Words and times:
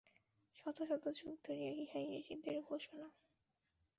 শত 0.55 0.77
শত 0.89 1.03
যুগ 1.17 1.35
ধরিয়া 1.45 1.71
ইহাই 1.75 2.05
ঋষিদের 2.19 2.57
ঘোষণা। 2.61 3.07